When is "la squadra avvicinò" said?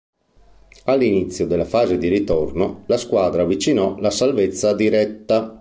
2.87-3.99